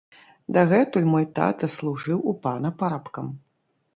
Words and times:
Дагэтуль 0.55 1.05
мой 1.09 1.27
тата 1.35 1.69
служыў 1.75 2.25
у 2.31 2.35
пана 2.45 2.69
парабкам. 2.83 3.27